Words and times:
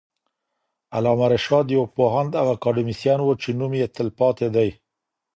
علامه 0.97 1.25
رشاد 1.33 1.65
یو 1.75 1.83
پوهاند 1.95 2.31
او 2.41 2.47
اکاډمیسین 2.55 3.19
وو 3.23 3.33
چې 3.41 3.49
نوم 3.59 3.71
یې 3.81 3.87
تل 3.95 4.07
پاتې 4.19 4.47
دی. 4.55 4.69